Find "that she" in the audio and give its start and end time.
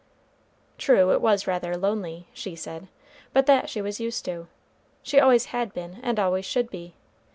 3.45-3.83